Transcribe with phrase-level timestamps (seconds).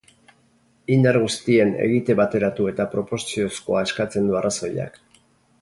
[0.95, 5.03] Indar guztien egite bateratu eta proportziozkoa eskatzen du arrazoiak.